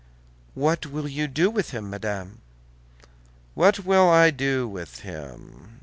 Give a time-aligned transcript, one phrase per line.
[0.55, 2.41] "What will you do with him, madame?"
[3.53, 5.79] "What will I do with him?